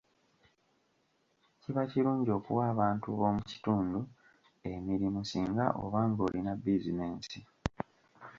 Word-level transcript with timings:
Kiba 1.61 1.83
kirungi 1.91 2.29
okuwa 2.37 2.63
abantu 2.73 3.07
b'omu 3.19 3.41
kitundu 3.49 3.99
emirimu 4.71 5.21
singa 5.31 5.65
oba 5.83 5.99
ng'olina 6.09 6.51
bizinensi. 6.63 7.39